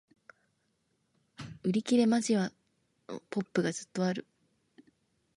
[1.61, 2.39] 売り切れ間近！
[3.07, 4.25] のポップがずっとある